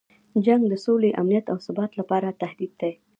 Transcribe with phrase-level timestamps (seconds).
[0.45, 2.91] جنګ د سولې، امنیت او ثبات لپاره تهدید دی.